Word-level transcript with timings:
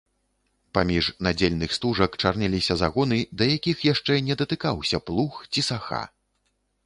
Паміж 0.77 1.09
надзельных 1.27 1.75
стужак 1.77 2.11
чарнеліся 2.23 2.77
загоны, 2.81 3.19
да 3.41 3.47
якіх 3.57 3.77
яшчэ 3.93 4.13
не 4.29 4.37
датыкаўся 4.39 4.97
плуг 5.11 5.33
ці 5.53 5.61
саха. 5.69 6.03